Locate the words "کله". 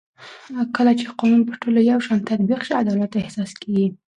0.75-0.91